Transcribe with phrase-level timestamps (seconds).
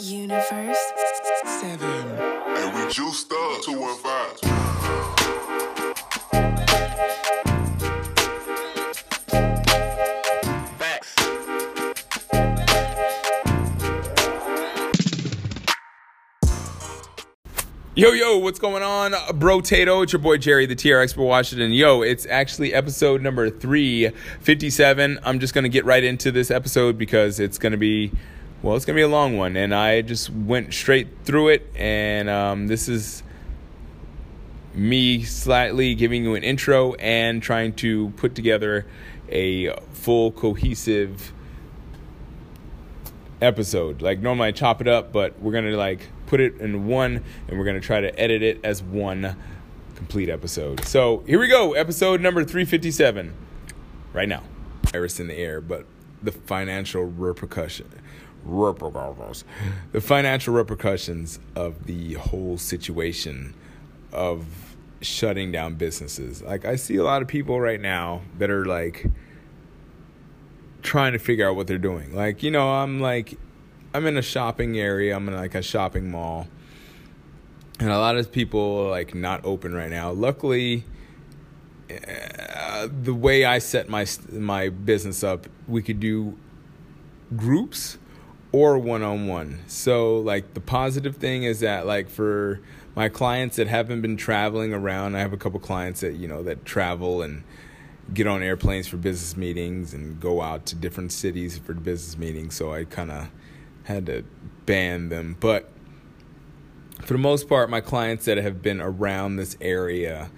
[0.00, 0.78] Universe.
[1.44, 1.88] Seven.
[1.88, 4.48] And we juiced up 215.
[10.78, 11.14] Facts.
[17.96, 20.02] Yo, yo, what's going on, bro Tato?
[20.02, 21.72] It's your boy Jerry, the TRX Expert Washington.
[21.72, 25.18] Yo, it's actually episode number 357.
[25.24, 28.12] I'm just going to get right into this episode because it's going to be,
[28.62, 29.56] well, it's going to be a long one.
[29.56, 31.70] And I just went straight through it.
[31.76, 33.22] And um, this is
[34.74, 38.86] me slightly giving you an intro and trying to put together
[39.28, 41.32] a full, cohesive
[43.40, 44.02] episode.
[44.02, 47.58] Like normally I chop it up, but we're gonna like put it in one and
[47.58, 49.36] we're gonna try to edit it as one
[49.94, 50.84] complete episode.
[50.84, 53.34] So here we go, episode number 357.
[54.12, 54.42] Right now.
[54.84, 55.84] Virus in the air, but
[56.22, 57.88] the financial repercussion
[58.44, 59.44] repercussions
[59.92, 63.54] the financial repercussions of the whole situation
[64.12, 64.46] of
[65.00, 66.42] shutting down businesses.
[66.42, 69.06] Like I see a lot of people right now that are like
[70.82, 72.14] trying to figure out what they're doing.
[72.14, 73.38] Like, you know, I'm like
[73.94, 76.48] I'm in a shopping area, I'm in like a shopping mall.
[77.80, 80.10] And a lot of people are like not open right now.
[80.10, 80.84] Luckily,
[81.90, 86.36] uh, the way I set my my business up, we could do
[87.36, 87.98] groups
[88.52, 89.60] or one-on-one.
[89.66, 92.60] So like the positive thing is that like for
[92.96, 96.42] my clients that haven't been traveling around, I have a couple clients that, you know,
[96.42, 97.44] that travel and
[98.14, 102.54] get on airplanes for business meetings and go out to different cities for business meetings.
[102.54, 103.28] So I kind of
[103.84, 104.24] had to
[104.64, 105.36] ban them.
[105.38, 105.70] But
[107.02, 110.30] for the most part, my clients that have been around this area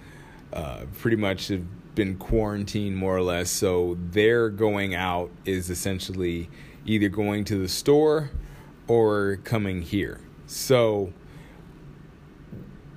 [0.53, 3.49] uh, pretty much have been quarantined more or less.
[3.49, 6.49] So their going out is essentially
[6.85, 8.31] either going to the store
[8.87, 10.21] or coming here.
[10.47, 11.13] So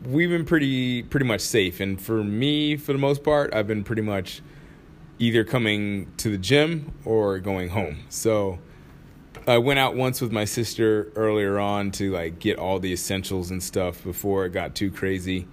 [0.04, 3.84] we've been pretty pretty much safe and for me for the most part I've been
[3.84, 4.42] pretty much
[5.18, 7.98] either coming to the gym or going home.
[8.08, 8.58] So
[9.46, 13.50] I went out once with my sister earlier on to like get all the essentials
[13.50, 15.46] and stuff before it got too crazy.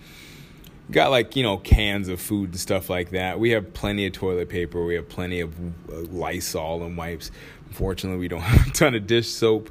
[0.90, 3.40] Got like, you know, cans of food and stuff like that.
[3.40, 5.54] We have plenty of toilet paper, we have plenty of
[5.90, 7.32] uh, Lysol and wipes.
[7.72, 9.70] Unfortunately, we don't have a ton of dish soap.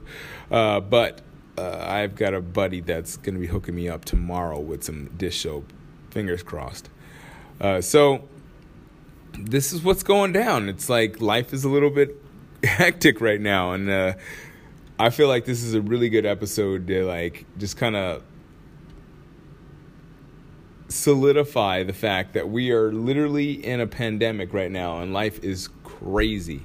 [0.51, 1.21] Uh, but
[1.59, 5.11] uh, I've got a buddy that's going to be hooking me up tomorrow with some
[5.19, 5.71] dish soap.
[6.09, 6.89] Fingers crossed.
[7.61, 8.27] Uh, so
[9.39, 10.71] this is what's going down.
[10.71, 12.17] It's like life is a little bit
[12.65, 14.15] hectic right now, and uh,
[14.99, 18.23] I feel like this is a really good episode to like just kind of
[20.89, 25.69] solidify the fact that we are literally in a pandemic right now, and life is
[25.85, 26.65] crazy.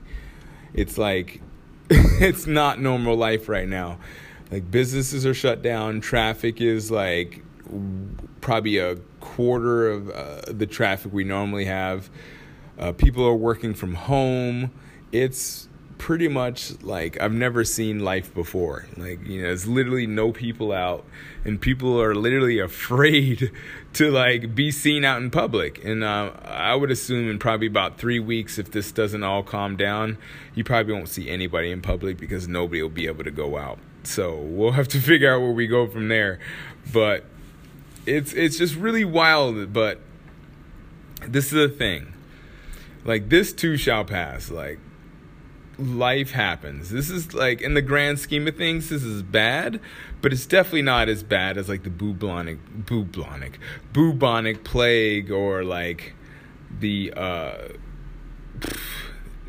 [0.75, 1.41] It's like
[1.89, 3.97] it's not normal life right now.
[4.51, 7.41] Like businesses are shut down, traffic is like
[8.41, 12.09] probably a quarter of uh, the traffic we normally have.
[12.77, 14.71] Uh, people are working from home.
[15.11, 18.85] It's pretty much like I've never seen life before.
[18.97, 21.05] Like, you know, there's literally no people out
[21.43, 23.51] and people are literally afraid
[23.95, 25.83] to like be seen out in public.
[25.83, 29.77] And uh, I would assume in probably about three weeks, if this doesn't all calm
[29.77, 30.17] down,
[30.53, 33.79] you probably won't see anybody in public because nobody will be able to go out.
[34.03, 36.39] So we'll have to figure out where we go from there.
[36.91, 37.23] But
[38.05, 39.71] it's it's just really wild.
[39.71, 40.01] But
[41.21, 42.13] this is the thing.
[43.05, 44.51] Like this too shall pass.
[44.51, 44.79] Like
[45.77, 46.89] life happens.
[46.89, 49.79] This is like in the grand scheme of things, this is bad,
[50.21, 53.59] but it's definitely not as bad as like the bubonic bubonic
[53.93, 56.13] bubonic plague or like
[56.79, 57.67] the uh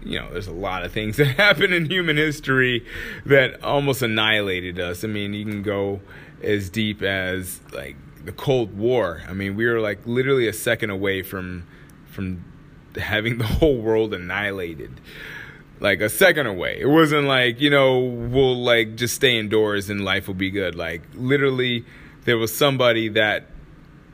[0.05, 2.87] you know, there's a lot of things that happen in human history
[3.25, 5.05] that almost annihilated us.
[5.05, 6.01] I mean, you can go
[6.43, 9.23] as deep as like the Cold War.
[9.29, 11.67] I mean, we were like literally a second away from
[12.11, 12.45] from
[12.97, 15.01] having the whole world annihilated.
[15.79, 16.79] Like a second away.
[16.81, 20.75] It wasn't like, you know, we'll like just stay indoors and life will be good.
[20.75, 21.85] Like literally
[22.25, 23.47] there was somebody that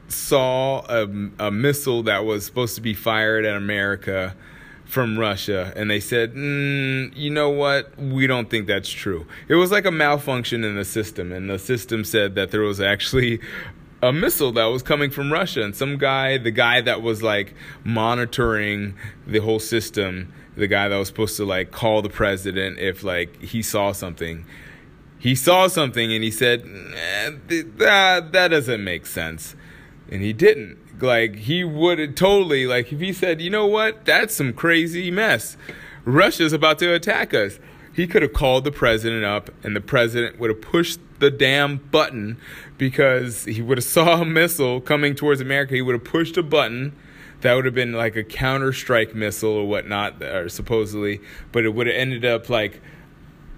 [0.09, 4.35] saw a, a missile that was supposed to be fired at America
[4.85, 7.99] from Russia, and they said, mm, you know what?
[7.99, 9.27] We don't think that's true.
[9.49, 12.79] It was like a malfunction in the system, and the system said that there was
[12.79, 13.41] actually
[14.03, 17.55] a missile that was coming from Russia, and some guy, the guy that was like
[17.85, 18.95] monitoring
[19.27, 23.41] the whole system, the guy that was supposed to like call the president if like
[23.43, 24.45] he saw something.
[25.19, 26.63] He saw something and he said,
[26.97, 27.31] eh,
[27.77, 29.55] that, that doesn't make sense.
[30.11, 34.05] And he didn't like he would have totally like if he said you know what
[34.05, 35.57] that's some crazy mess
[36.05, 37.59] russia's about to attack us
[37.93, 41.77] he could have called the president up and the president would have pushed the damn
[41.77, 42.39] button
[42.79, 45.75] because he would have saw a missile coming towards America.
[45.75, 46.95] He would have pushed a button
[47.43, 51.21] that would have been like a counter strike missile or whatnot, or supposedly,
[51.53, 52.81] but it would have ended up like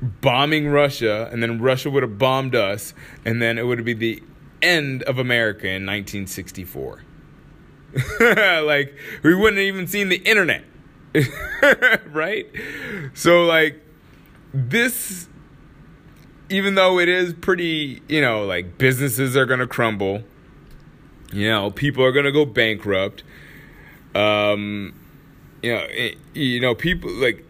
[0.03, 2.95] bombing Russia, and then Russia would have bombed us,
[3.25, 4.23] and then it would be the
[4.63, 7.03] end of America in 1964.
[8.21, 10.65] like we wouldn't have even seen the internet,
[12.07, 12.47] right?
[13.15, 13.81] So like
[14.53, 15.29] this,
[16.49, 20.25] even though it is pretty, you know, like businesses are gonna crumble,
[21.33, 23.23] you know, people are gonna go bankrupt.
[24.15, 24.95] Um,
[25.63, 27.45] you know, it, you know, people like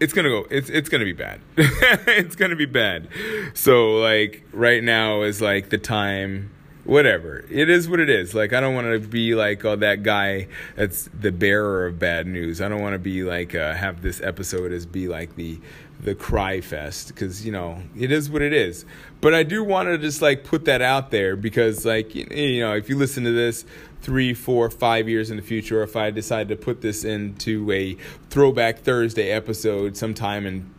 [0.00, 1.40] it's gonna go it's it's gonna be bad.
[1.56, 3.08] It's gonna be bad.
[3.54, 6.50] So like right now is like the time
[6.84, 7.44] whatever.
[7.50, 8.34] It is what it is.
[8.34, 12.26] Like i don't want to be like oh that guy that's the bearer of bad
[12.26, 12.60] news.
[12.60, 15.58] I don't want to be like uh, have this episode as be like the
[15.98, 18.84] the cry fest because you know it is what it is.
[19.20, 22.76] But i do want to just like put that out there because like you know
[22.76, 23.64] if you listen to this
[24.06, 27.94] three four five years in the future if i decide to put this into a
[28.30, 30.72] throwback thursday episode sometime in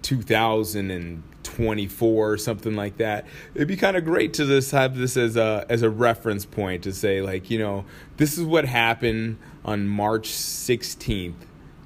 [0.00, 5.36] 2024 or something like that it'd be kind of great to just have this as
[5.36, 7.84] a as a reference point to say like you know
[8.16, 11.34] this is what happened on march 16th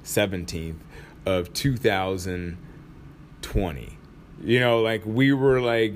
[0.05, 0.77] 17th
[1.25, 3.97] of 2020
[4.41, 5.95] you know like we were like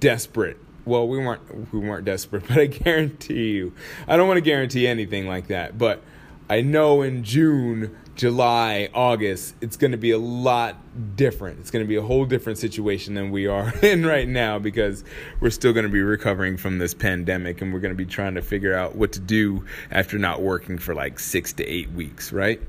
[0.00, 3.72] desperate well we weren't we weren't desperate but i guarantee you
[4.08, 6.02] i don't want to guarantee anything like that but
[6.48, 10.76] i know in june july august it's going to be a lot
[11.14, 11.60] different.
[11.60, 15.04] It's going to be a whole different situation than we are in right now because
[15.40, 18.34] we're still going to be recovering from this pandemic and we're going to be trying
[18.34, 22.32] to figure out what to do after not working for like six to eight weeks
[22.32, 22.60] right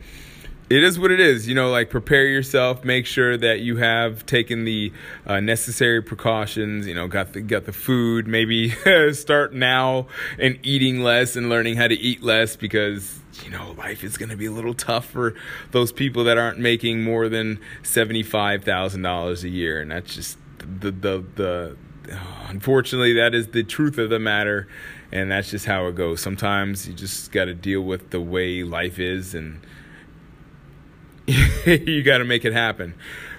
[0.70, 1.48] it is what it is.
[1.48, 2.84] You know, like prepare yourself.
[2.84, 4.92] Make sure that you have taken the
[5.26, 6.88] uh, necessary precautions.
[6.88, 8.28] You know, got the got the food.
[8.28, 8.70] Maybe
[9.14, 14.04] start now and eating less and learning how to eat less because you know life
[14.04, 15.36] is going to be a little tough for
[15.72, 20.14] those people that aren't making more than seventy five thousand dollars a year, and that's
[20.14, 21.78] just the the the.
[22.50, 24.68] unfortunately, that is the truth of the matter,
[25.14, 26.22] and that's just how it goes.
[26.22, 29.62] Sometimes you just got to deal with the way life is and
[31.66, 32.94] you got to make it happen.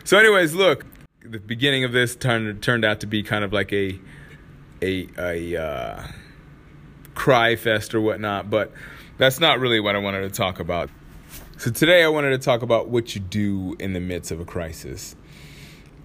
[0.05, 0.85] So, anyways, look,
[1.23, 3.99] the beginning of this turned turned out to be kind of like a
[4.83, 6.03] a a uh,
[7.15, 8.73] cry fest or whatnot, but
[9.17, 10.91] that's not really what I wanted to talk about.
[11.57, 14.45] So today I wanted to talk about what you do in the midst of a
[14.45, 15.17] crisis.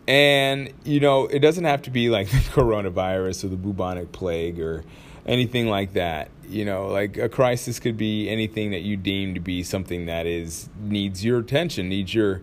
[0.07, 4.59] And you know, it doesn't have to be like the coronavirus or the bubonic plague
[4.59, 4.83] or
[5.25, 6.29] anything like that.
[6.47, 10.25] You know, like a crisis could be anything that you deem to be something that
[10.25, 12.41] is needs your attention, needs your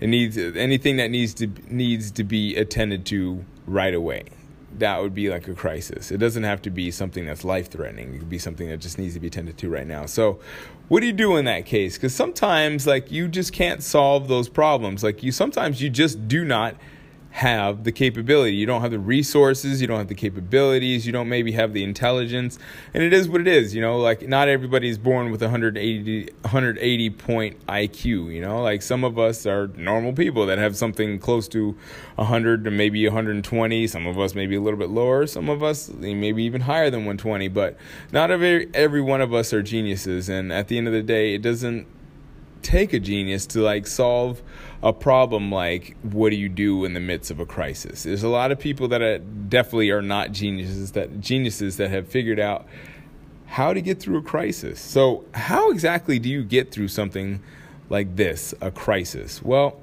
[0.00, 4.24] it needs anything that needs to needs to be attended to right away.
[4.78, 6.10] That would be like a crisis.
[6.10, 8.14] It doesn't have to be something that's life threatening.
[8.14, 10.06] It could be something that just needs to be attended to right now.
[10.06, 10.40] So,
[10.88, 11.96] what do you do in that case?
[11.96, 15.04] Because sometimes, like, you just can't solve those problems.
[15.04, 16.74] Like, you sometimes you just do not
[17.32, 18.54] have the capability.
[18.54, 21.82] You don't have the resources, you don't have the capabilities, you don't maybe have the
[21.82, 22.58] intelligence.
[22.92, 27.10] And it is what it is, you know, like not everybody's born with 180 180
[27.10, 28.62] point IQ, you know?
[28.62, 31.74] Like some of us are normal people that have something close to
[32.16, 35.88] 100 to maybe 120, some of us maybe a little bit lower, some of us
[35.88, 37.78] maybe even higher than 120, but
[38.12, 41.34] not every every one of us are geniuses and at the end of the day,
[41.34, 41.86] it doesn't
[42.62, 44.42] take a genius to like solve
[44.82, 48.02] a problem like what do you do in the midst of a crisis?
[48.02, 52.08] There's a lot of people that are, definitely are not geniuses that geniuses that have
[52.08, 52.66] figured out
[53.46, 54.80] how to get through a crisis.
[54.80, 57.40] So how exactly do you get through something
[57.88, 59.42] like this a crisis?
[59.42, 59.80] Well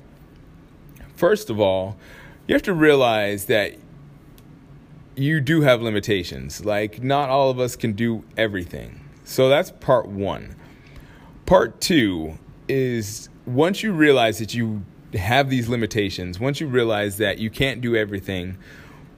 [1.15, 1.97] first of all
[2.47, 3.75] you have to realize that
[5.15, 6.65] you do have limitations.
[6.65, 8.99] Like not all of us can do everything.
[9.23, 10.55] So that's part 1
[11.49, 12.37] part 2
[12.67, 17.81] is once you realize that you have these limitations, once you realize that you can't
[17.81, 18.57] do everything,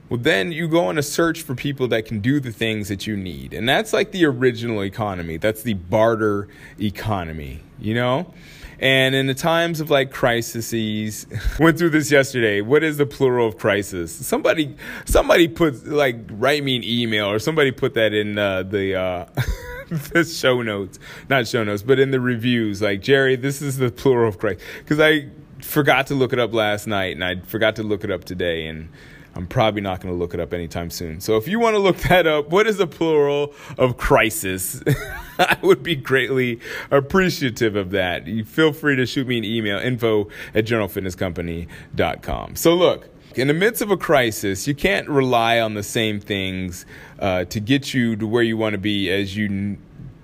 [0.08, 3.06] well, then you go on a search for people that can do the things that
[3.06, 3.54] you need.
[3.54, 5.36] And that's like the original economy.
[5.36, 6.48] That's the barter
[6.80, 8.32] economy, you know?
[8.78, 11.26] And in the times of like crises,
[11.58, 12.60] went through this yesterday.
[12.60, 14.12] What is the plural of crisis?
[14.12, 18.96] Somebody, somebody put like write me an email or somebody put that in uh, the
[18.96, 19.26] uh,
[20.12, 22.80] the show notes, not show notes, but in the reviews.
[22.82, 25.28] Like Jerry, this is the plural of crisis because I
[25.60, 28.66] forgot to look it up last night and I forgot to look it up today
[28.66, 28.88] and
[29.34, 31.20] I'm probably not going to look it up anytime soon.
[31.20, 34.82] So if you want to look that up, what is the plural of crisis?
[35.38, 38.26] I would be greatly appreciative of that.
[38.26, 42.56] You feel free to shoot me an email, info at journalfitnesscompany.com.
[42.56, 43.08] So look,
[43.38, 46.86] in the midst of a crisis, you can't rely on the same things
[47.18, 49.78] uh, to get you to where you want to be as you n-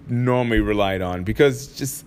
[0.08, 2.04] normally relied on because just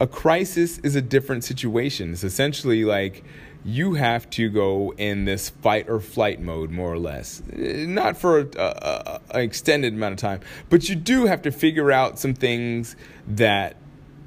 [0.00, 2.12] a crisis is a different situation.
[2.12, 3.24] It's essentially like
[3.64, 7.42] you have to go in this fight or flight mode, more or less.
[7.52, 10.40] Not for an extended amount of time,
[10.70, 12.94] but you do have to figure out some things
[13.26, 13.76] that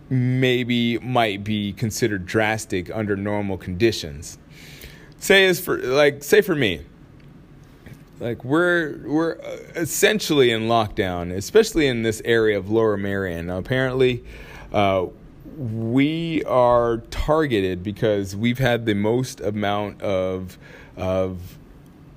[0.10, 4.38] maybe might be considered drastic under normal conditions.
[5.20, 6.82] Say as for like say for me,
[8.20, 9.34] like we're we're
[9.76, 13.48] essentially in lockdown, especially in this area of Lower Merion.
[13.48, 14.24] Now, apparently,
[14.72, 15.08] uh,
[15.58, 20.58] we are targeted because we've had the most amount of
[20.96, 21.58] of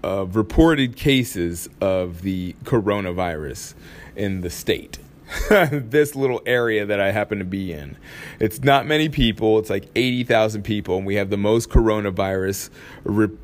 [0.03, 3.75] of reported cases of the coronavirus
[4.17, 4.99] in the state.
[5.49, 7.97] this little area that I happen to be in.
[8.39, 9.59] It's not many people.
[9.59, 12.71] It's like 80,000 people, and we have the most coronavirus.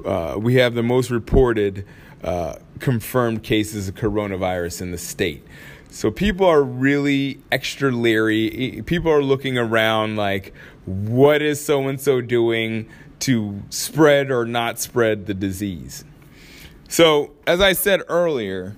[0.05, 1.87] Uh, we have the most reported
[2.23, 5.45] uh, confirmed cases of coronavirus in the state.
[5.91, 8.83] So people are really extra leery.
[8.85, 10.53] People are looking around like,
[10.85, 12.89] what is so and so doing
[13.21, 16.05] to spread or not spread the disease?
[16.89, 18.75] So, as I said earlier,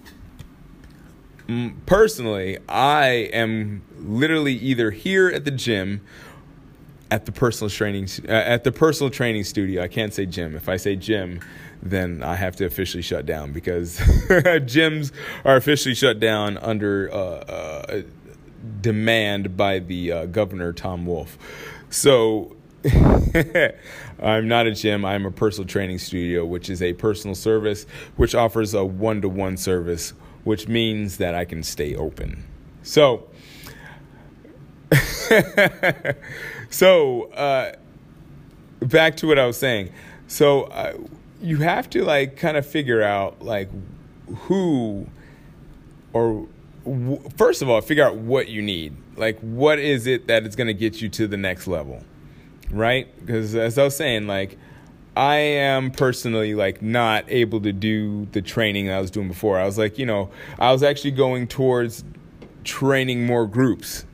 [1.86, 6.00] personally, I am literally either here at the gym
[7.10, 9.82] at the personal training uh, at the personal training studio.
[9.82, 10.54] I can't say gym.
[10.54, 11.40] If I say gym,
[11.82, 15.12] then I have to officially shut down because gyms
[15.44, 18.02] are officially shut down under uh, uh,
[18.80, 21.38] demand by the uh, governor Tom Wolf.
[21.90, 22.56] So
[24.22, 25.04] I'm not a gym.
[25.04, 27.84] I'm a personal training studio, which is a personal service
[28.16, 32.44] which offers a one-to-one service, which means that I can stay open.
[32.82, 33.28] So.
[36.70, 37.72] so uh,
[38.80, 39.92] back to what I was saying.
[40.26, 40.94] So uh,
[41.40, 43.68] you have to like kind of figure out like
[44.42, 45.06] who
[46.12, 46.46] or
[46.84, 48.96] w- first of all figure out what you need.
[49.16, 52.02] Like what is it that is going to get you to the next level,
[52.70, 53.08] right?
[53.20, 54.58] Because as I was saying, like.
[55.16, 59.58] I am personally like not able to do the training I was doing before.
[59.58, 62.04] I was like, you know, I was actually going towards
[62.64, 64.04] training more groups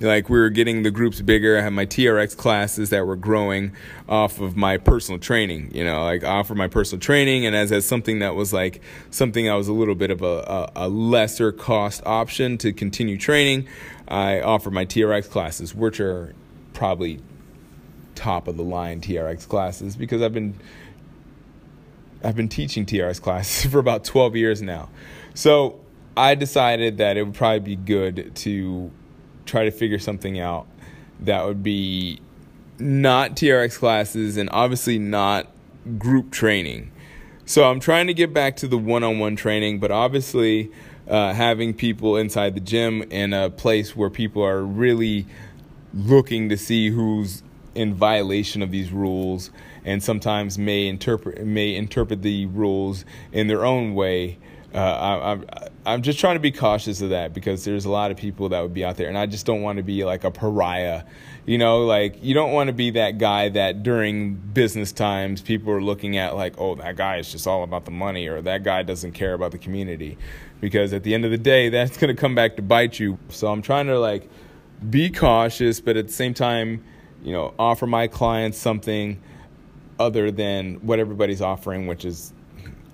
[0.00, 1.58] like we were getting the groups bigger.
[1.58, 3.72] I had my TRX classes that were growing
[4.08, 5.70] off of my personal training.
[5.74, 9.48] You know, like offer my personal training, and as as something that was like something
[9.48, 13.66] I was a little bit of a, a, a lesser cost option to continue training.
[14.08, 16.34] I offer my TRX classes, which are
[16.72, 17.20] probably
[18.14, 20.54] top of the line TRX classes because I've been
[22.22, 24.88] I've been teaching TRX classes for about 12 years now.
[25.34, 25.80] So
[26.16, 28.90] I decided that it would probably be good to
[29.46, 30.66] try to figure something out
[31.20, 32.20] that would be
[32.78, 35.48] not TRX classes and obviously not
[35.98, 36.90] group training.
[37.46, 40.70] So I'm trying to get back to the one-on-one training, but obviously
[41.06, 45.26] uh, having people inside the gym in a place where people are really
[45.92, 47.42] looking to see who's
[47.74, 49.50] in violation of these rules
[49.84, 54.38] and sometimes may interpret may interpret the rules in their own way
[54.74, 55.44] uh, I, I'm
[55.86, 58.60] I'm just trying to be cautious of that because there's a lot of people that
[58.60, 61.04] would be out there, and I just don't want to be like a pariah.
[61.46, 65.72] You know, like you don't want to be that guy that during business times people
[65.72, 68.64] are looking at like, oh, that guy is just all about the money, or that
[68.64, 70.18] guy doesn't care about the community,
[70.60, 73.18] because at the end of the day, that's to come back to bite you.
[73.28, 74.28] So I'm trying to like
[74.90, 76.82] be cautious, but at the same time,
[77.24, 79.20] you know, offer my clients something
[79.98, 82.32] other than what everybody's offering, which is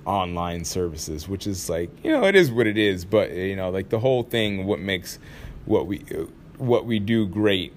[0.06, 3.04] online services, which is like you know it is what it is.
[3.04, 5.18] But you know, like the whole thing, what makes
[5.66, 5.98] what we
[6.56, 7.72] what we do great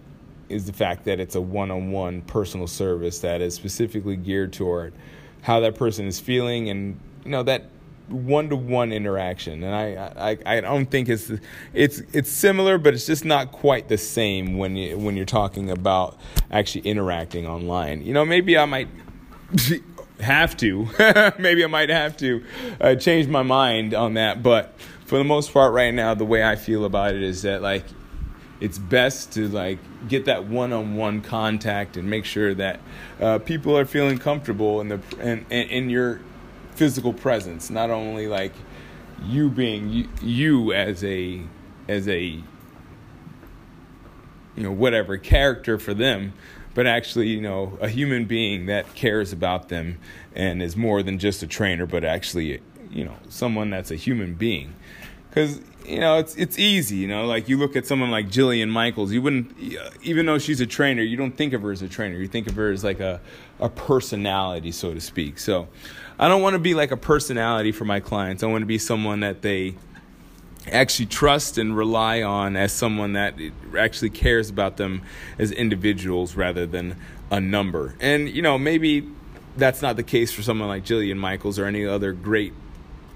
[0.49, 4.93] is the fact that it's a one-on-one personal service that is specifically geared toward
[5.41, 7.65] how that person is feeling and you know that
[8.09, 11.31] one-to-one interaction and I, I I don't think it's
[11.73, 15.69] it's it's similar but it's just not quite the same when you when you're talking
[15.69, 16.17] about
[16.51, 18.89] actually interacting online you know maybe I might
[20.19, 20.87] have to.
[21.37, 22.43] Maybe I might have to
[22.81, 24.41] uh, change my mind on that.
[24.41, 24.73] But
[25.05, 27.85] for the most part, right now, the way I feel about it is that like
[28.59, 32.79] it's best to like get that one-on-one contact and make sure that
[33.19, 36.21] uh, people are feeling comfortable in the in, in your
[36.75, 37.69] physical presence.
[37.69, 38.53] Not only like
[39.25, 41.41] you being you, you as a
[41.87, 42.43] as a you
[44.57, 46.33] know whatever character for them
[46.73, 49.99] but actually, you know, a human being that cares about them
[50.35, 54.33] and is more than just a trainer, but actually, you know, someone that's a human
[54.33, 54.73] being.
[55.29, 56.97] Because you know, it's it's easy.
[56.97, 59.11] You know, like you look at someone like Jillian Michaels.
[59.11, 59.55] You wouldn't,
[60.01, 62.17] even though she's a trainer, you don't think of her as a trainer.
[62.17, 63.19] You think of her as like a
[63.59, 65.39] a personality, so to speak.
[65.39, 65.67] So,
[66.23, 68.43] I don't want to be like a personality for my clients.
[68.43, 69.75] I want to be someone that they
[70.71, 73.33] actually trust and rely on as someone that
[73.77, 75.01] actually cares about them
[75.37, 76.95] as individuals rather than
[77.29, 77.95] a number.
[77.99, 79.05] And you know, maybe
[79.57, 82.53] that's not the case for someone like Jillian Michaels or any other great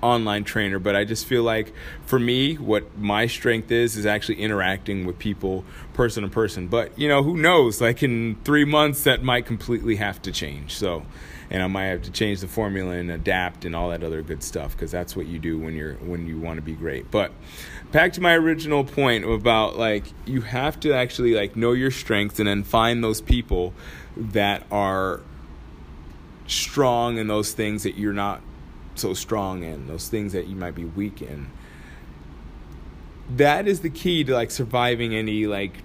[0.07, 1.73] online trainer, but I just feel like
[2.05, 6.67] for me, what my strength is is actually interacting with people person to person.
[6.67, 7.81] But you know, who knows?
[7.81, 10.73] Like in three months, that might completely have to change.
[10.75, 11.05] So,
[11.49, 14.43] and I might have to change the formula and adapt and all that other good
[14.43, 17.11] stuff because that's what you do when you're when you want to be great.
[17.11, 17.31] But
[17.91, 22.39] back to my original point about like you have to actually like know your strengths
[22.39, 23.73] and then find those people
[24.15, 25.21] that are
[26.47, 28.41] strong in those things that you're not
[28.99, 31.49] so strong in, those things that you might be weak in.
[33.35, 35.83] That is the key to like surviving any like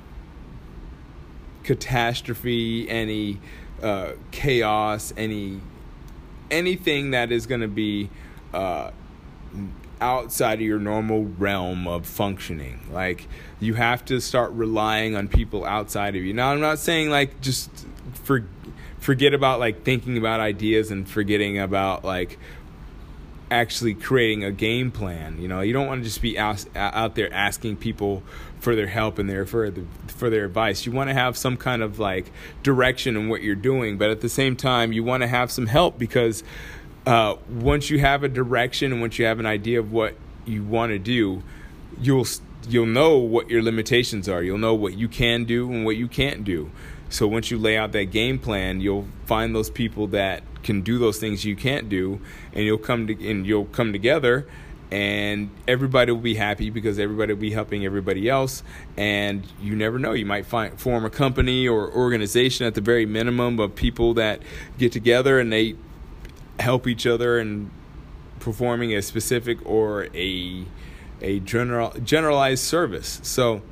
[1.65, 3.41] catastrophe, any
[3.83, 5.61] uh, chaos, any
[6.51, 8.11] anything that is going to be
[8.53, 8.91] uh,
[10.01, 12.81] outside of your normal realm of functioning.
[12.93, 13.29] Like
[13.61, 16.35] you have to start relying on people outside of you.
[16.35, 17.71] Now I'm not saying like just
[18.15, 18.45] for
[18.99, 22.39] forget about like thinking about ideas and forgetting about like
[23.53, 25.41] actually creating a game plan.
[25.41, 28.23] You know, you don't want to just be out, out there asking people
[28.59, 30.87] for their help and their for the, for their advice.
[30.87, 32.33] You want to have some kind of like
[32.63, 35.67] direction in what you're doing, but at the same time, you want to have some
[35.67, 36.43] help because
[37.07, 40.15] uh, once you have a direction and once you have an idea of what
[40.47, 41.43] you want to do,
[42.01, 42.27] you'll
[42.69, 44.43] you'll know what your limitations are.
[44.43, 46.71] You'll know what you can do and what you can't do.
[47.09, 50.99] So once you lay out that game plan, you'll find those people that can do
[50.99, 52.21] those things you can't do,
[52.53, 54.47] and you'll come to and you'll come together,
[54.91, 58.63] and everybody will be happy because everybody will be helping everybody else.
[58.97, 63.07] And you never know, you might find form a company or organization at the very
[63.07, 64.43] minimum of people that
[64.79, 65.77] get together and they
[66.61, 67.71] help each other and
[68.39, 70.67] performing a specific or a
[71.23, 73.21] a general generalized service.
[73.23, 73.63] So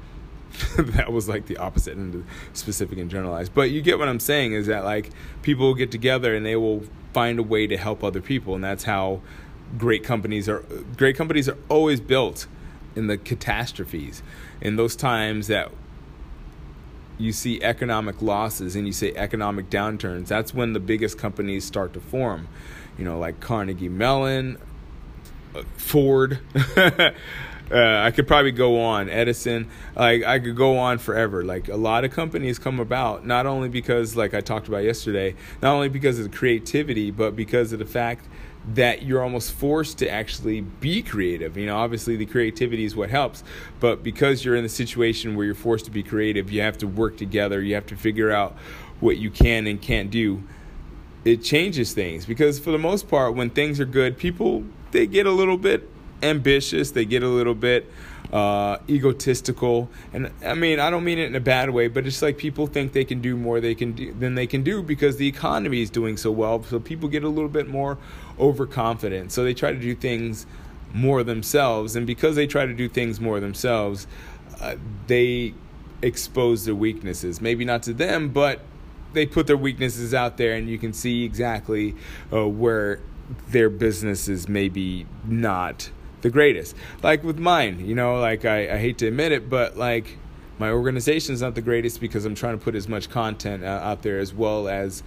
[0.78, 3.54] that was like the opposite end of specific and generalized.
[3.54, 5.10] But you get what I'm saying is that like
[5.42, 8.62] people will get together and they will find a way to help other people, and
[8.62, 9.20] that's how
[9.78, 10.60] great companies are.
[10.96, 12.46] Great companies are always built
[12.96, 14.22] in the catastrophes,
[14.60, 15.70] in those times that
[17.18, 20.26] you see economic losses and you see economic downturns.
[20.28, 22.48] That's when the biggest companies start to form.
[22.98, 24.58] You know, like Carnegie Mellon,
[25.54, 26.40] uh, Ford.
[27.70, 29.68] Uh, I could probably go on Edison.
[29.94, 31.44] Like I could go on forever.
[31.44, 35.36] Like a lot of companies come about not only because, like I talked about yesterday,
[35.62, 38.26] not only because of the creativity, but because of the fact
[38.74, 41.56] that you're almost forced to actually be creative.
[41.56, 43.42] You know, obviously the creativity is what helps,
[43.78, 46.86] but because you're in the situation where you're forced to be creative, you have to
[46.86, 47.62] work together.
[47.62, 48.56] You have to figure out
[48.98, 50.42] what you can and can't do.
[51.24, 55.26] It changes things because for the most part, when things are good, people they get
[55.26, 55.88] a little bit
[56.22, 56.90] ambitious.
[56.90, 57.90] They get a little bit
[58.32, 62.22] uh, egotistical, and I mean I don't mean it in a bad way, but it's
[62.22, 65.16] like people think they can do more they can do than they can do because
[65.16, 66.62] the economy is doing so well.
[66.62, 67.98] So people get a little bit more
[68.38, 69.32] overconfident.
[69.32, 70.46] So they try to do things
[70.92, 74.06] more themselves, and because they try to do things more themselves,
[74.60, 75.54] uh, they
[76.02, 77.40] expose their weaknesses.
[77.40, 78.60] Maybe not to them, but
[79.12, 81.94] they put their weaknesses out there, and you can see exactly
[82.32, 83.00] uh, where
[83.48, 85.90] their business is maybe not
[86.22, 86.76] the greatest.
[87.02, 90.16] Like with mine, you know, like I, I hate to admit it, but like
[90.60, 93.80] my organization is not the greatest because I'm trying to put as much content uh,
[93.82, 95.02] out there as well as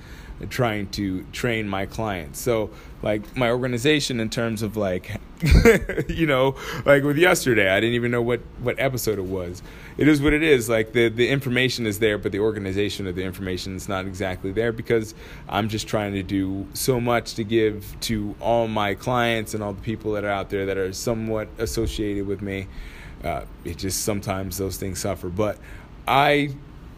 [0.49, 2.39] trying to train my clients.
[2.39, 2.71] So,
[3.03, 5.11] like my organization, in terms of like,
[6.09, 9.61] you know, like with yesterday, I didn't even know what what episode it was.
[9.95, 10.69] It is what it is.
[10.69, 14.51] Like the the information is there, but the organization of the information is not exactly
[14.51, 15.13] there because
[15.47, 19.73] I'm just trying to do so much to give to all my clients and all
[19.73, 22.67] the people that are out there that are somewhat associated with me.
[23.23, 25.57] Uh, it just sometimes those things suffer, but
[26.07, 26.55] I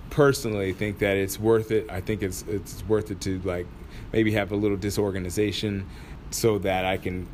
[0.09, 1.89] personally think that it's worth it.
[1.89, 3.67] I think it's it's worth it to like
[4.11, 5.87] maybe have a little disorganization
[6.31, 7.27] so that I can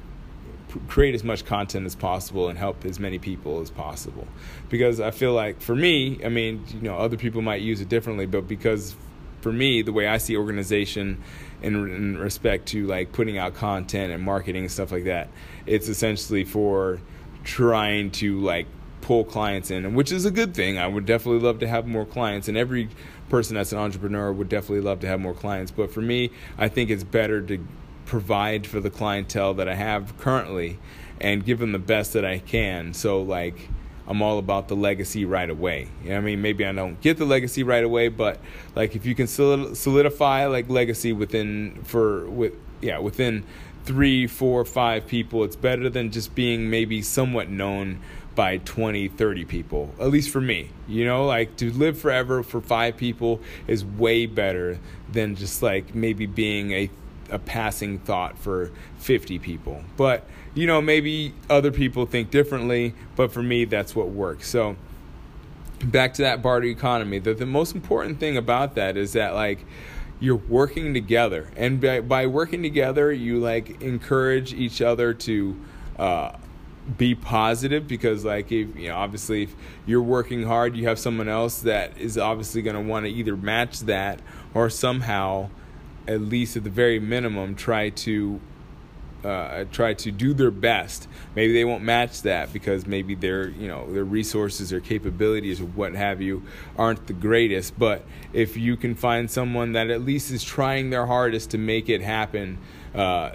[0.88, 4.28] create as much content as possible and help as many people as possible.
[4.70, 7.90] Because I feel like for me, I mean, you know, other people might use it
[7.90, 8.96] differently, but because
[9.42, 11.22] for me, the way I see organization
[11.62, 15.30] in, in respect to like putting out content and marketing and stuff like that,
[15.66, 17.00] it's essentially for
[17.44, 18.68] trying to like
[19.12, 20.78] pull clients in, which is a good thing.
[20.78, 22.88] I would definitely love to have more clients, and every
[23.28, 25.70] person that's an entrepreneur would definitely love to have more clients.
[25.70, 27.68] But for me, I think it's better to
[28.06, 30.80] provide for the clientele that I have currently
[31.20, 32.94] and give them the best that I can.
[32.94, 33.68] So like
[34.08, 35.90] I'm all about the legacy right away.
[36.06, 38.40] You know I mean, maybe I don't get the legacy right away, but
[38.76, 43.44] like if you can solidify like legacy within for with yeah within
[43.84, 48.00] three, four, five people, it's better than just being maybe somewhat known
[48.36, 49.94] by 20, 30 people.
[50.00, 54.26] At least for me, you know, like to live forever for five people is way
[54.26, 54.80] better
[55.12, 56.90] than just like maybe being a
[57.32, 59.84] a passing thought for 50 people.
[59.98, 64.50] But, you know, maybe other people think differently, but for me, that's what works.
[64.50, 64.76] So,
[65.84, 69.66] back to that barter economy, the, the most important thing about that is that, like,
[70.20, 71.50] you're working together.
[71.56, 75.60] And by, by working together, you, like, encourage each other to,
[75.98, 76.34] uh,
[76.98, 81.30] be positive because like if you know obviously if you're working hard you have someone
[81.30, 84.20] else that is obviously going to want to either match that
[84.56, 85.48] or somehow
[86.08, 88.40] at least at the very minimum, try to
[89.24, 91.08] uh, try to do their best.
[91.36, 95.66] Maybe they won't match that because maybe their you know their resources or capabilities or
[95.66, 96.44] what have you
[96.78, 97.78] aren't the greatest.
[97.78, 101.88] But if you can find someone that at least is trying their hardest to make
[101.88, 102.58] it happen,
[102.96, 103.32] uh,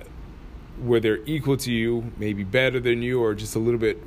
[0.83, 4.03] where they're equal to you, maybe better than you, or just a little bit,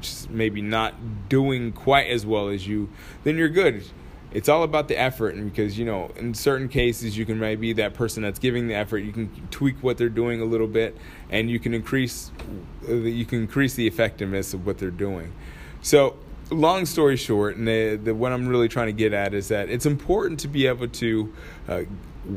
[0.00, 2.88] just maybe not doing quite as well as you,
[3.24, 3.84] then you're good.
[4.32, 7.72] It's all about the effort and because you know in certain cases you can maybe
[7.72, 8.98] that person that's giving the effort.
[8.98, 10.96] You can tweak what they're doing a little bit
[11.30, 12.30] and you can increase
[12.86, 15.32] you can increase the effectiveness of what they're doing.
[15.82, 16.16] So
[16.50, 19.68] long story short and the, the, what i'm really trying to get at is that
[19.68, 21.32] it's important to be able to
[21.68, 21.82] uh,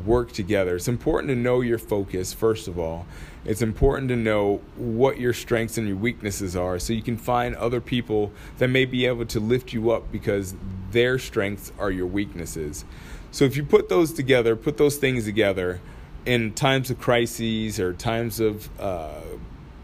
[0.04, 3.06] work together it's important to know your focus first of all
[3.44, 7.54] it's important to know what your strengths and your weaknesses are so you can find
[7.56, 10.54] other people that may be able to lift you up because
[10.92, 12.84] their strengths are your weaknesses.
[13.32, 15.80] So if you put those together, put those things together
[16.24, 19.20] in times of crises or times of uh,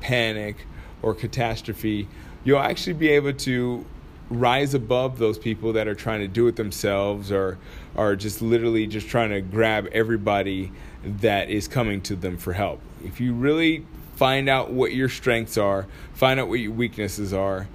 [0.01, 0.65] panic
[1.03, 2.09] or catastrophe,
[2.45, 3.85] you'll actually be able to
[4.31, 7.59] rise above those people that are trying to do it themselves or
[7.97, 10.73] are just literally just trying to grab everybody
[11.05, 12.81] that is coming to them for help.
[13.05, 17.69] If you really find out what your strengths are, find out what your weaknesses are,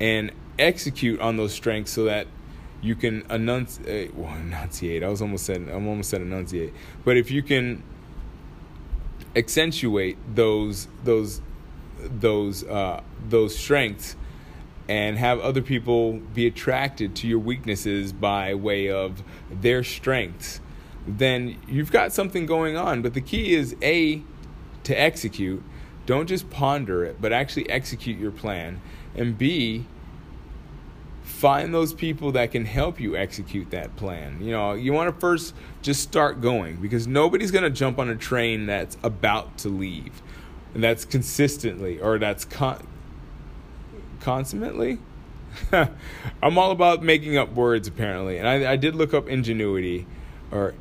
[0.00, 2.28] and execute on those strengths so that
[2.82, 4.14] you can enunciate.
[4.14, 5.02] Well, enunciate.
[5.02, 5.68] I was almost said.
[5.68, 6.72] I'm almost said enunciate.
[7.04, 7.82] But if you can
[9.34, 11.40] accentuate those those
[11.98, 14.16] those uh, those strengths
[14.88, 20.60] and have other people be attracted to your weaknesses by way of their strengths
[21.06, 23.02] then you've got something going on.
[23.02, 24.22] But the key is A,
[24.84, 25.62] to execute.
[26.04, 28.80] Don't just ponder it, but actually execute your plan.
[29.14, 29.86] And B,
[31.22, 34.40] find those people that can help you execute that plan.
[34.40, 38.08] You know, you want to first just start going because nobody's going to jump on
[38.08, 40.22] a train that's about to leave.
[40.74, 42.86] And that's consistently or that's con-
[44.26, 44.98] consummately.
[46.42, 48.38] I'm all about making up words apparently.
[48.38, 50.04] And I, I did look up ingenuity
[50.50, 50.74] or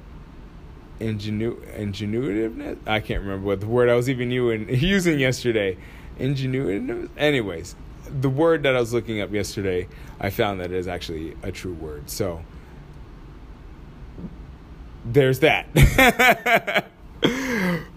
[1.00, 2.80] ingenu ingenuitiveness.
[2.88, 5.78] I can't remember what the word I was even using yesterday.
[6.20, 7.10] Ingenuitiveness.
[7.18, 7.76] Anyways,
[8.10, 9.88] the word that I was looking up yesterday,
[10.20, 12.10] I found that it is actually a true word.
[12.10, 12.42] So
[15.06, 15.68] there's that.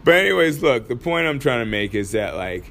[0.04, 2.70] but anyways, look, the point I'm trying to make is that like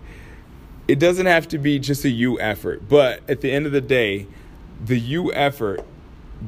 [0.88, 3.82] it doesn't have to be just a you effort, but at the end of the
[3.82, 4.28] day,
[4.84, 5.86] the you effort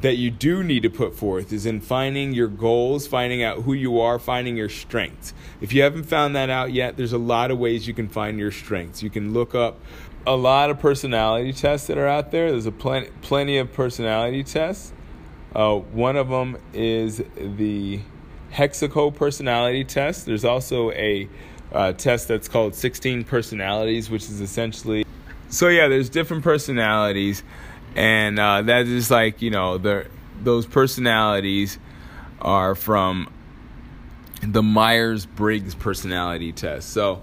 [0.02, 3.74] that you do need to put forth is in finding your goals, finding out who
[3.74, 5.34] you are, finding your strengths.
[5.62, 8.38] If you haven't found that out yet, there's a lot of ways you can find
[8.38, 9.02] your strengths.
[9.02, 9.80] You can look up
[10.28, 12.52] a lot of personality tests that are out there.
[12.52, 14.94] There's a plenty, plenty of personality tests.
[15.56, 18.02] Uh, one of them is the
[18.52, 20.28] Hexaco personality test.
[20.28, 21.28] There's also a
[21.72, 25.06] uh, test that's called 16 personalities, which is essentially
[25.50, 25.88] so yeah.
[25.88, 27.44] There's different personalities
[27.96, 30.08] and uh, that is like you know the
[30.42, 31.80] those personalities
[32.42, 33.32] are from
[34.42, 36.90] the Myers Briggs personality test.
[36.90, 37.22] So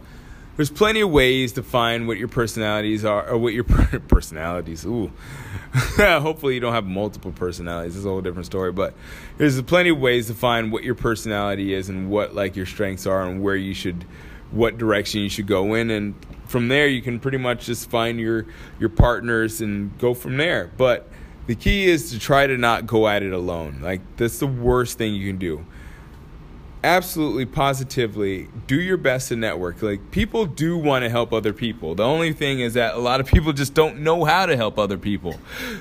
[0.56, 3.64] there's plenty of ways to find what your personalities are or what your
[4.09, 4.85] personalities.
[4.85, 5.11] Ooh,
[5.96, 7.96] hopefully you don't have multiple personalities.
[7.96, 8.72] it's a whole different story.
[8.72, 8.94] But
[9.38, 13.06] there's plenty of ways to find what your personality is and what like your strengths
[13.06, 14.04] are and where you should,
[14.50, 16.14] what direction you should go in and
[16.46, 18.46] from there you can pretty much just find your
[18.78, 20.70] your partners and go from there.
[20.76, 21.09] But
[21.46, 23.80] the key is to try to not go at it alone.
[23.80, 25.66] Like that's the worst thing you can do.
[26.85, 29.82] Absolutely positively do your best to network.
[29.82, 31.94] Like people do want to help other people.
[31.94, 34.78] The only thing is that a lot of people just don't know how to help
[34.78, 35.35] other people.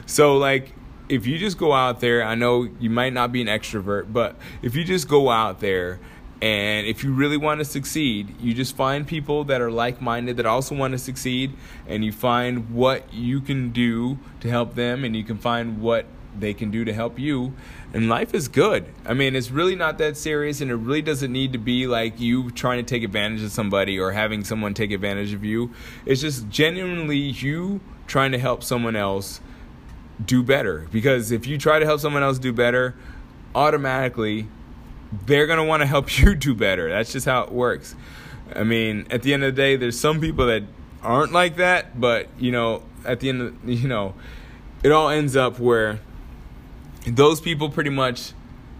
[0.05, 0.73] So like
[1.07, 4.35] if you just go out there, I know you might not be an extrovert, but
[4.63, 5.99] if you just go out there
[6.45, 10.37] and if you really want to succeed, you just find people that are like minded
[10.37, 11.53] that also want to succeed,
[11.87, 16.05] and you find what you can do to help them, and you can find what
[16.37, 17.53] they can do to help you.
[17.95, 18.93] And life is good.
[19.07, 22.19] I mean, it's really not that serious, and it really doesn't need to be like
[22.19, 25.71] you trying to take advantage of somebody or having someone take advantage of you.
[26.05, 29.41] It's just genuinely you trying to help someone else
[30.23, 30.87] do better.
[30.91, 32.93] Because if you try to help someone else do better,
[33.55, 34.47] automatically
[35.25, 36.89] they're going to want to help you do better.
[36.89, 37.95] That's just how it works.
[38.55, 40.63] I mean, at the end of the day, there's some people that
[41.01, 44.13] aren't like that, but you know, at the end of, you know,
[44.83, 45.99] it all ends up where
[47.07, 48.33] those people pretty much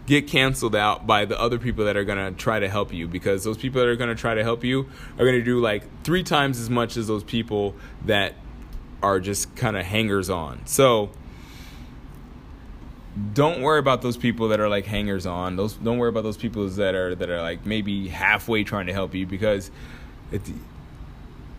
[0.06, 3.08] get canceled out by the other people that are going to try to help you
[3.08, 5.60] because those people that are going to try to help you are going to do
[5.60, 8.34] like three times as much as those people that
[9.02, 10.64] are just kind of hangers on.
[10.64, 11.10] So
[13.32, 15.56] don't worry about those people that are like hangers on.
[15.56, 18.92] Those don't worry about those people that are that are like maybe halfway trying to
[18.92, 19.70] help you because
[20.32, 20.52] at the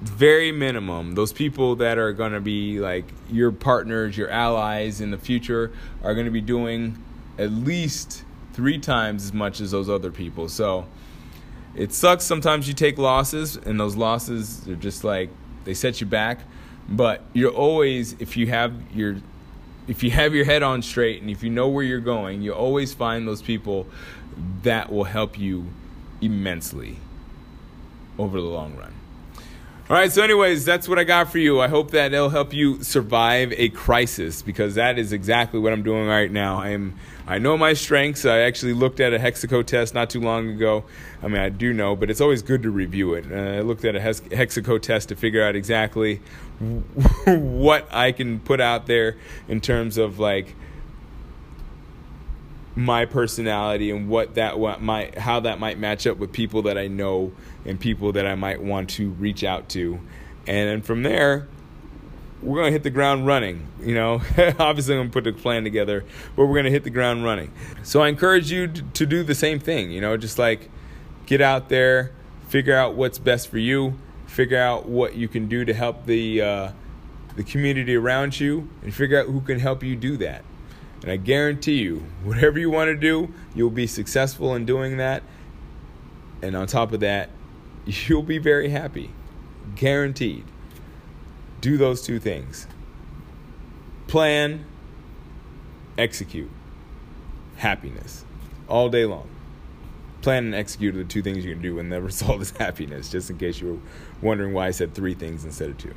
[0.01, 5.09] very minimum, those people that are going to be like your partners, your allies in
[5.09, 5.71] the future
[6.03, 7.03] are going to be doing
[7.39, 10.49] at least 3 times as much as those other people.
[10.49, 10.85] So
[11.75, 15.29] it sucks sometimes you take losses and those losses are just like
[15.63, 16.41] they set you back,
[16.87, 19.17] but you're always if you have your
[19.87, 22.53] if you have your head on straight and if you know where you're going, you
[22.53, 23.87] always find those people
[24.63, 25.67] that will help you
[26.21, 26.97] immensely
[28.19, 28.93] over the long run.
[29.89, 31.61] All right, so anyways, that's what I got for you.
[31.61, 35.81] I hope that it'll help you survive a crisis because that is exactly what I'm
[35.81, 36.59] doing right now.
[36.59, 38.25] I am I know my strengths.
[38.25, 40.83] I actually looked at a Hexaco test not too long ago.
[41.23, 43.31] I mean, I do know, but it's always good to review it.
[43.31, 46.17] Uh, I looked at a Hexaco test to figure out exactly
[47.25, 49.15] what I can put out there
[49.47, 50.53] in terms of like
[52.77, 56.77] my personality and what that what might how that might match up with people that
[56.77, 57.31] I know
[57.65, 59.99] and people that I might want to reach out to.
[60.45, 61.47] And from there,
[62.41, 63.67] we're to hit the ground running.
[63.81, 64.21] You know,
[64.59, 67.51] obviously, I'm to put the plan together, but we're to hit the ground running.
[67.81, 69.89] So I encourage you to do the same thing.
[69.89, 70.69] You know, just like
[71.25, 72.11] get out there,
[72.47, 76.43] figure out what's best for you, figure out what you can do to help the
[76.43, 76.71] uh,
[77.35, 80.45] the community around you, and figure out who can help you do that.
[81.01, 85.23] And I guarantee you, whatever you want to do, you'll be successful in doing that.
[86.41, 87.29] And on top of that,
[87.85, 89.11] you'll be very happy.
[89.75, 90.45] Guaranteed.
[91.61, 92.67] Do those two things
[94.07, 94.65] plan,
[95.97, 96.49] execute.
[97.57, 98.23] Happiness.
[98.67, 99.27] All day long.
[100.21, 103.09] Plan and execute are the two things you can do, and the result is happiness,
[103.09, 105.93] just in case you were wondering why I said three things instead of two.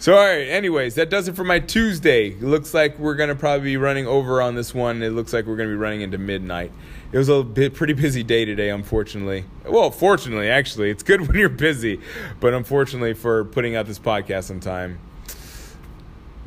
[0.00, 2.28] So, all right, anyways, that does it for my Tuesday.
[2.28, 5.02] It looks like we're going to probably be running over on this one.
[5.02, 6.72] It looks like we're going to be running into midnight.
[7.12, 9.44] It was a bit, pretty busy day today, unfortunately.
[9.68, 10.88] Well, fortunately, actually.
[10.88, 12.00] It's good when you're busy,
[12.40, 15.00] but unfortunately for putting out this podcast on time,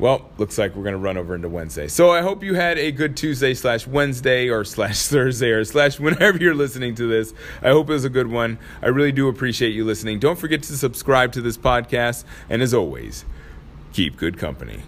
[0.00, 1.86] well, looks like we're going to run over into Wednesday.
[1.86, 6.00] So I hope you had a good Tuesday slash Wednesday or slash Thursday or slash
[6.00, 7.32] whenever you're listening to this.
[7.62, 8.58] I hope it was a good one.
[8.82, 10.18] I really do appreciate you listening.
[10.18, 12.24] Don't forget to subscribe to this podcast.
[12.50, 13.24] And as always,
[13.94, 14.82] keep good company.